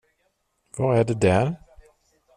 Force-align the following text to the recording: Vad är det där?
Vad 0.77 0.97
är 0.99 1.03
det 1.03 1.13
där? 1.13 1.55